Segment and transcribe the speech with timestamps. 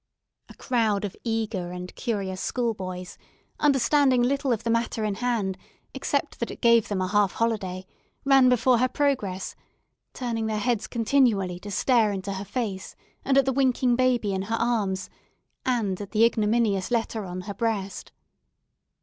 [0.49, 3.19] A crowd of eager and curious schoolboys,
[3.59, 5.59] understanding little of the matter in hand,
[5.93, 7.85] except that it gave them a half holiday,
[8.25, 9.55] ran before her progress,
[10.15, 14.41] turning their heads continually to stare into her face and at the winking baby in
[14.41, 15.07] her arms,
[15.67, 18.11] and at the ignominious letter on her breast.